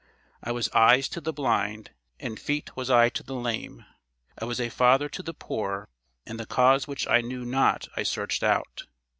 [0.41, 3.85] I was eyes to the blind, and feet was I to the lame.
[4.35, 5.89] I was a father to the poor;
[6.25, 8.87] and the cause which I knew not I searched out.